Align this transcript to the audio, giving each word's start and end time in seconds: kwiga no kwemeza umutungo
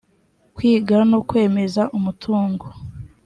kwiga 0.55 0.95
no 1.11 1.19
kwemeza 1.29 1.81
umutungo 1.97 2.65